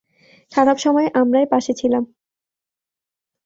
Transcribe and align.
খারাপ 0.51 0.77
সময়ে 0.77 1.07
আমরাই 1.13 1.45
পাশে 1.45 1.71
ছিলাম। 1.73 2.03